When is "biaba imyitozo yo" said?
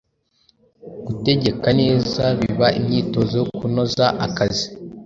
2.39-3.47